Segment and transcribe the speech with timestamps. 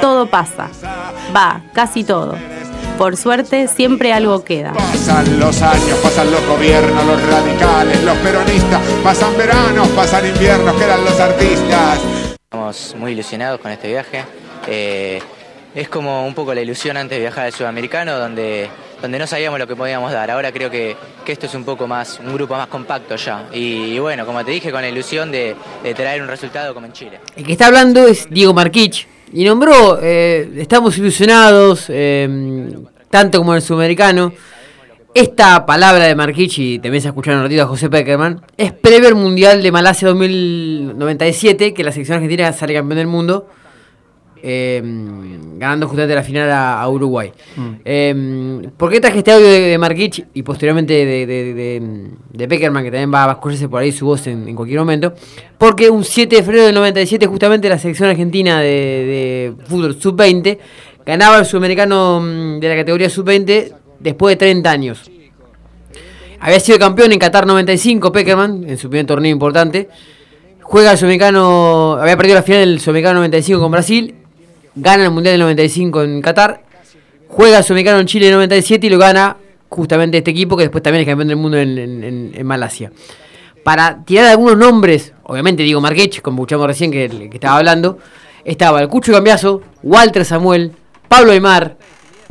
[0.00, 0.68] Todo pasa.
[1.34, 2.36] Va, casi todo.
[2.98, 4.72] Por suerte, siempre algo queda.
[4.72, 11.04] Pasan los años, pasan los gobiernos, los radicales, los peronistas, pasan veranos, pasan inviernos, quedan
[11.04, 11.98] los artistas.
[12.34, 14.24] Estamos muy ilusionados con este viaje.
[14.68, 15.20] Eh,
[15.74, 18.68] es como un poco la ilusión antes de viajar al sudamericano, donde,
[19.02, 20.30] donde no sabíamos lo que podíamos dar.
[20.30, 23.48] Ahora creo que, que esto es un poco más, un grupo más compacto ya.
[23.52, 26.92] Y, bueno, como te dije, con la ilusión de, de, traer un resultado como en
[26.92, 27.18] Chile.
[27.34, 29.08] El que está hablando es Diego Marquich.
[29.36, 32.70] Y nombró, eh, estamos ilusionados, eh,
[33.10, 34.32] tanto como el sudamericano.
[35.12, 39.08] Esta palabra de Marquich, y también se escucharon un ratito a José Peckerman, es previo
[39.08, 43.48] al Mundial de Malasia 2097, que la selección argentina sale campeón del mundo.
[44.46, 44.82] Eh,
[45.56, 47.32] ganando justamente la final a, Uruguay.
[47.56, 47.70] Mm.
[47.82, 53.24] Eh, ¿Por qué traje este audio de, Marquich y posteriormente de, Peckerman, que también va
[53.24, 55.14] a escucharse por ahí su voz en, cualquier momento?
[55.56, 60.58] Porque un 7 de febrero del 97, justamente la selección argentina de, fútbol sub-20
[61.06, 65.10] ganaba el sudamericano mm, de la categoría sub-20 después de 30 años.
[66.38, 69.88] Había sido campeón en Qatar 95, Peckerman, en su primer torneo importante.
[70.60, 74.14] Juega el sudamericano, había perdido la final del sudamericano 95 con Brasil
[74.74, 76.62] gana el Mundial del 95 en Qatar,
[77.28, 79.36] juega Sudamericano en Chile en 97 y lo gana
[79.68, 82.92] justamente este equipo que después también es campeón del mundo en, Malasia.
[83.62, 87.98] Para tirar algunos nombres, obviamente digo Marquech, como escuchamos recién que, estaba hablando,
[88.44, 90.72] estaba el Cucho Cambiazo, Walter Samuel,
[91.08, 91.76] Pablo Aymar,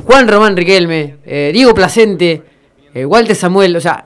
[0.05, 2.43] Juan Román Riquelme, eh, Diego Placente,
[2.93, 4.05] eh, Walter Samuel, o sea,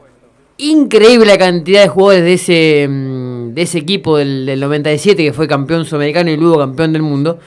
[0.58, 5.34] increíble la cantidad de jugadores de ese, mm, de ese equipo del, del 97 que
[5.34, 7.40] fue campeón sudamericano y luego campeón del mundo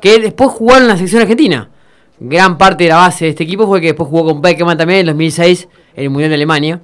[0.00, 1.68] que después jugaron en la selección argentina.
[2.20, 5.00] Gran parte de la base de este equipo fue que después jugó con Beckerman también
[5.00, 6.80] en 2006 en el Mundial de Alemania.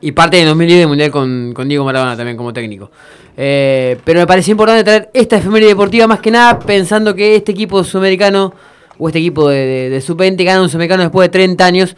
[0.00, 2.90] Y parte de 2010 del Mundial con, Diego Maradona también como técnico.
[3.36, 7.52] Eh, pero me pareció importante traer esta efeméride deportiva más que nada pensando que este
[7.52, 8.52] equipo sudamericano
[8.98, 11.96] o este equipo de, de, sub-20 gana un sudamericano después de 30 años.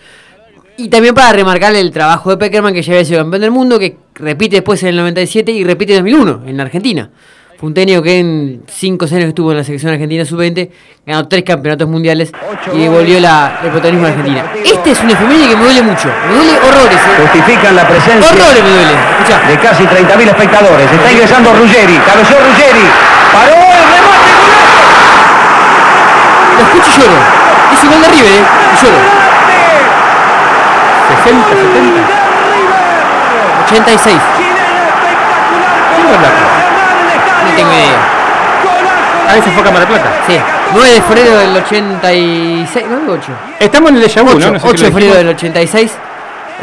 [0.76, 3.78] Y también para remarcar el trabajo de Peckerman que ya había sido campeón del mundo,
[3.78, 7.10] que repite después en el 97 y repite en 2001 en la Argentina.
[7.58, 10.70] Fue un técnico que en 5 años estuvo en la selección argentina sub-20
[11.06, 12.32] ganó 3 campeonatos mundiales
[12.72, 14.44] y devolvió la, el protagonismo a Argentina.
[14.64, 16.08] Este es un efeméride que me duele mucho.
[16.28, 16.96] Me duele horrores.
[16.96, 17.22] ¿eh?
[17.22, 18.92] Justifican la presencia horrores me duele.
[19.48, 20.90] de casi 30.000 espectadores.
[20.90, 21.96] Está ingresando Ruggeri.
[21.98, 22.86] Cabezó Ruggeri.
[23.32, 24.32] Paró el remate.
[26.58, 27.18] Lo escucho y lloro.
[27.72, 28.44] Es igual de River, ¿eh?
[28.72, 28.98] Y lloro.
[31.22, 32.24] 60, 70.
[33.66, 34.20] 86.
[35.96, 36.20] ¿Quién es
[37.44, 38.00] no tengo idea.
[39.34, 40.12] Ah, ese fue Cámara Plata.
[40.28, 40.34] Sí.
[40.74, 42.86] 9 de febrero del 86.
[42.88, 43.32] ¿No 8?
[43.58, 44.58] Estamos en el déjà vu, 8, ¿no?
[44.62, 45.92] 8 de febrero del 86.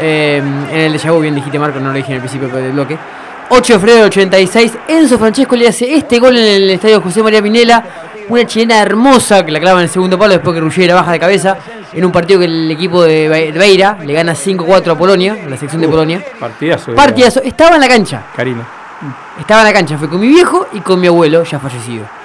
[0.00, 2.72] Eh, en el déjà vu, bien dijiste Marco, no lo dije en el principio del
[2.72, 2.96] bloque.
[3.50, 4.72] 8 de febrero del 86.
[4.88, 7.84] Enzo Francesco le hace este gol en el estadio José María Pinela.
[8.30, 11.18] Una chilena hermosa que la clava en el segundo palo después que Ruggera baja de
[11.18, 11.58] cabeza.
[11.92, 15.82] En un partido que el equipo de Beira le gana 5-4 a Polonia, la sección
[15.82, 16.24] de Polonia.
[16.40, 16.94] Partidazo.
[16.94, 17.42] Partidazo.
[17.42, 18.22] Estaba en la cancha.
[18.34, 18.66] Karina.
[19.38, 22.21] Estaba en la cancha, fue con mi viejo y con mi abuelo, ya fallecido.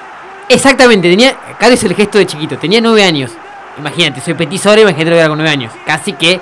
[0.49, 1.35] Exactamente, tenía.
[1.53, 3.31] Acá es el gesto de chiquito, tenía nueve años.
[3.77, 5.73] Imagínate, soy petizo ahora, imagínate lo que con nueve años.
[5.85, 6.39] Casi que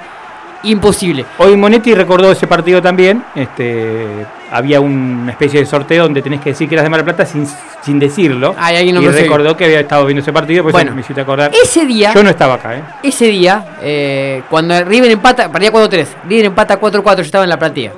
[0.64, 1.26] imposible.
[1.38, 3.24] Hoy Monetti recordó ese partido también.
[3.36, 4.08] Este,
[4.52, 7.26] había una especie de sorteo donde tenés que decir que eras de Mar del Plata
[7.26, 7.48] sin,
[7.82, 8.56] sin decirlo.
[8.58, 11.52] Ay, no y recordó que había estado viendo ese partido, pues bueno, me hiciste acordar.
[11.54, 12.14] Ese día.
[12.14, 12.84] Yo no estaba acá, ¿eh?
[13.04, 17.60] Ese día, eh, cuando River empata, partía 4-3, River empata 4-4, yo estaba en la
[17.60, 17.92] platea,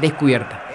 [0.00, 0.67] descubierta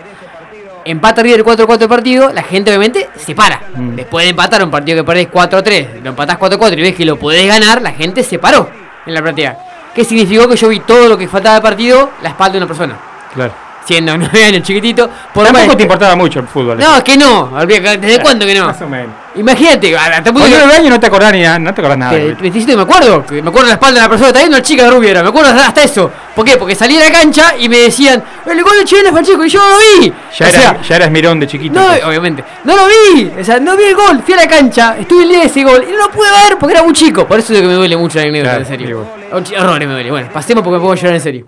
[0.86, 3.62] empata River 4-4 el partido, la gente obviamente se para.
[3.76, 3.96] Mm.
[3.96, 7.18] Después de empatar un partido que perdés 4-3, lo empatás 4-4 y ves que lo
[7.18, 8.70] podés ganar, la gente se paró
[9.06, 9.58] en la platea.
[9.94, 10.48] ¿Qué significó?
[10.48, 12.98] Que yo vi todo lo que faltaba del partido, la espalda de una persona.
[13.34, 15.10] Claro siendo nueve años chiquitito.
[15.34, 16.78] Por Tampoco te importaba mucho el fútbol.
[16.78, 17.52] No, es que no.
[17.66, 18.66] ¿Desde cuándo que no?
[18.66, 19.24] Más o menos.
[19.36, 22.14] Imagínate, hasta Con nueve años no te acordás ni nada, no te acordás nada.
[22.14, 25.12] me acuerdo, me acuerdo la espalda de la persona, está viendo la chica de rubia
[25.12, 26.12] era, me acuerdo hasta eso.
[26.36, 26.58] ¿Por qué?
[26.58, 29.60] Porque salí a la cancha y me decían, el gol de chileno Francesco, y yo
[29.60, 30.14] no lo vi.
[30.38, 31.80] Ya, era, ya eras mirón de chiquito.
[31.80, 32.44] No, obviamente.
[32.64, 35.30] No lo vi, o sea, no vi el gol, fui a la cancha, estuve en
[35.30, 37.28] día de ese gol y no lo pude ver porque era muy chico.
[37.28, 39.08] Por eso es que me duele mucho la anécdota, en serio.
[39.56, 40.12] Errores me duele.
[40.12, 41.46] Bueno, pasemos porque me puedo llorar en serio.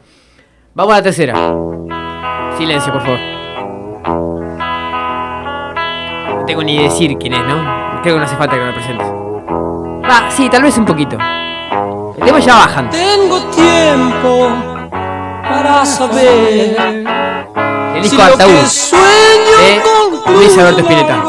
[0.73, 1.33] Vamos a la tercera.
[2.57, 3.19] Silencio, por favor.
[6.29, 8.01] No tengo ni decir quién es, ¿no?
[8.01, 9.07] Creo que no hace falta que me presentes.
[10.03, 11.17] Ah, sí, tal vez un poquito.
[12.17, 12.89] El tema ya bajan.
[12.89, 14.49] Tengo tiempo
[15.43, 16.77] para saber.
[17.95, 21.23] El disco si Ataúd de Luis Alberto Spinetta.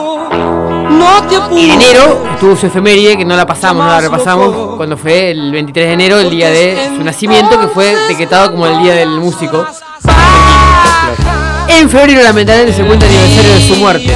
[1.50, 5.52] En enero estuvo su efeméride, que no la pasamos, no la repasamos, cuando fue el
[5.52, 9.20] 23 de enero, el día de su nacimiento, que fue decretado como el día del
[9.20, 9.67] músico.
[11.78, 14.12] En febrero, lamentablemente, el aniversario de su muerte,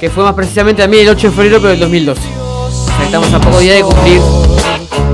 [0.00, 2.20] que fue más precisamente también el 8 de febrero, pero del 2012.
[2.20, 4.20] O sea, estamos a pocos días de cumplir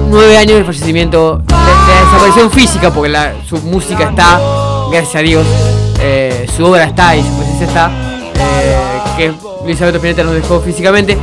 [0.08, 3.12] nueve años del fallecimiento, de, de desaparición física, porque
[3.48, 4.40] su música está,
[4.90, 5.46] gracias a Dios,
[6.00, 7.90] eh, su obra está y su presencia está,
[8.34, 8.76] eh,
[9.16, 9.32] que
[9.64, 11.18] Luis Alberto Spinetta nos dejó físicamente.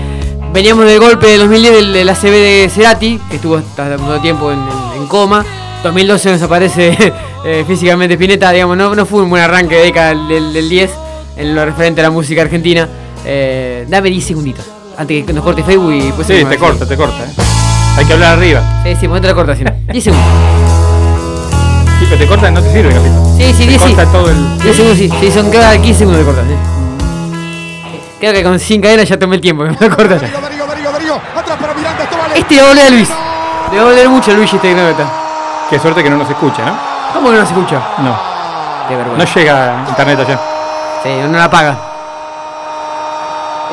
[0.54, 4.60] Veníamos del golpe de 2010 del, del ACB de Cerati, que estuvo tanto tiempo en,
[4.60, 5.46] en- en coma.
[5.84, 6.98] 2012 nos aparece
[7.46, 10.92] eh, físicamente Spinetta, digamos, no, no fue un buen arranque de década del, del 10
[11.38, 12.88] en lo referente a la música argentina.
[13.26, 14.66] Eh, dame 10 segunditos,
[14.98, 17.24] antes que nos corte Facebook y pues Sí, te corta, te corta.
[17.24, 17.44] ¿eh?
[17.98, 18.62] Hay que hablar arriba.
[18.84, 19.72] Sí, sí, ponete la corta, si no.
[19.92, 20.28] 10 segundos.
[22.00, 23.36] Sí, pero te corta, no te sirve, capito.
[23.38, 23.94] Sí, sí, te 10 sí.
[23.94, 24.60] corta todo el.
[24.60, 25.12] 10 segundos, sí.
[25.20, 26.56] Sí, son cada 15 segundos de corta, sí.
[28.20, 30.16] Creo que con 100 cadenas ya tomé el tiempo que me la corta.
[32.36, 33.10] Este le va a doler a Luis.
[33.72, 35.27] Le va a doler mucho a Luis este anécdota.
[35.70, 36.74] Qué suerte que no nos escucha, ¿no?
[37.14, 37.76] ¿Cómo que no se escucha?
[38.00, 38.16] No.
[38.88, 39.40] Qué No vergüenza.
[39.40, 40.40] llega a internet allá.
[41.04, 41.76] Sí, no la paga.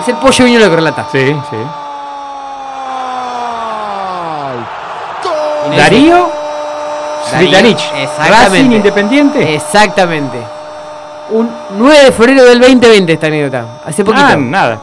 [0.00, 1.06] Es el pollo viñolo que relata.
[1.12, 1.56] Sí, sí.
[5.76, 6.29] Darío.
[7.32, 7.82] Exactamente.
[8.29, 9.55] Racing Independiente.
[9.55, 10.38] Exactamente.
[11.31, 13.64] Un 9 de febrero del 2020 esta anécdota.
[13.87, 14.25] Hace poquito.
[14.26, 14.79] Ah, nada.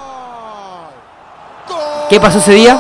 [2.10, 2.78] ¿Qué pasó ese día?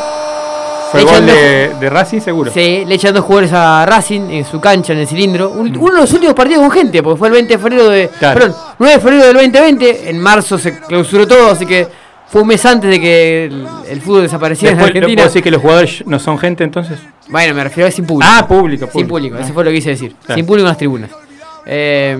[0.91, 2.51] Fue gol de, de Racing seguro.
[2.51, 5.49] Sí, le echan dos jugadores a Racing en su cancha, en el cilindro.
[5.51, 8.09] Un- uno de los últimos partidos con gente, porque fue el 20 de febrero de.
[8.19, 8.39] Claro.
[8.39, 10.09] Perdón, 9 de febrero del 2020.
[10.09, 11.87] En marzo se clausuró todo, así que
[12.27, 15.23] fue un mes antes de que el, el fútbol desapareciera Después, en ¿no puedo Argentina.
[15.23, 16.99] decir que los jugadores no son gente entonces?
[17.29, 18.31] Bueno, me refiero a sin público.
[18.33, 19.09] Ah, público, Sin público.
[19.09, 19.43] público, Ah.
[19.45, 20.15] eso fue lo que quise decir.
[20.25, 20.37] Claro.
[20.37, 21.09] Sin público en las tribunas.
[21.65, 22.17] Eh,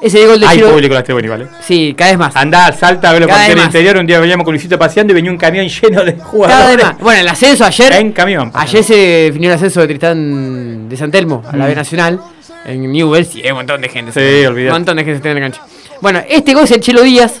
[0.00, 1.46] ese gol de Hay Giro- público en las tribunas, ¿vale?
[1.62, 2.36] Sí, cada vez más.
[2.36, 3.66] Andá, salta Cada partidos del más.
[3.66, 3.96] interior.
[3.98, 6.76] Un día veníamos con Luisito paseando y venía un camión lleno de Cada jugadores.
[6.76, 6.98] vez más.
[6.98, 7.92] Bueno, el ascenso ayer.
[7.94, 8.50] En camión.
[8.54, 12.20] Ayer se definió el ascenso de Tristán de San Telmo a la B Nacional
[12.64, 14.10] en Newell's y hay un montón de gente.
[14.10, 14.14] Mm.
[14.14, 14.72] Sí, Un olvidate.
[14.72, 15.60] montón de gente está en la cancha.
[16.00, 17.40] Bueno, este gol es el Chelo Díaz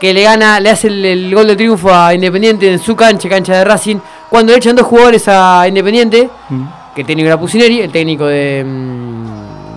[0.00, 3.28] que le gana, le hace el, el gol de triunfo a Independiente en su cancha,
[3.28, 3.96] cancha de Racing,
[4.30, 6.64] cuando le echan dos jugadores a Independiente, Mm.
[6.94, 9.07] que el técnico era Pusineri, el técnico de, mm,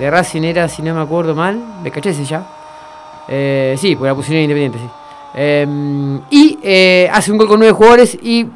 [0.01, 2.43] de Racing era, si no me acuerdo mal, de Cachese ya.
[3.29, 4.89] Eh, sí, porque era Pusineri Independiente, sí.
[5.35, 5.67] Eh,
[6.31, 8.47] y eh, hace un gol con nueve jugadores y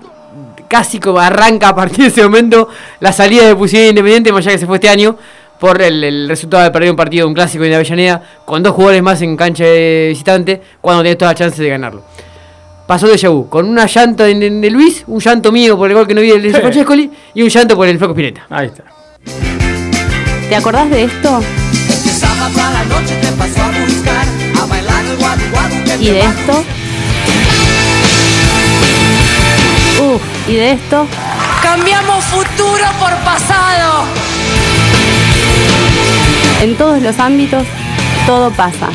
[0.67, 2.67] casi como arranca a partir de ese momento
[2.99, 5.15] la salida de Pusineri Independiente, más allá que se fue este año,
[5.59, 9.01] por el, el resultado de perder un partido, un clásico en Avellaneda, con dos jugadores
[9.03, 12.01] más en cancha de visitante, cuando tenés toda la chance de ganarlo.
[12.87, 15.95] Pasó de Yahoo, con una llanta de, de- de Luis, un llanto mío por el
[15.95, 16.59] gol que no vi de Sí.
[16.59, 18.45] Francescoli y un llanto por el Flaco Spinetta.
[18.49, 18.83] Ahí está.
[20.49, 21.41] ¿Te acordás de esto?
[25.99, 26.63] ¿Y de esto?
[30.03, 31.07] Uf, ¿y de esto?
[31.63, 34.03] Cambiamos futuro por pasado.
[36.61, 37.63] En todos los ámbitos,
[38.27, 38.89] todo pasa.